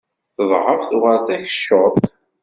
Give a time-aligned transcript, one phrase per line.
[0.35, 1.93] Teḍεef tuɣal d akeccuḍ.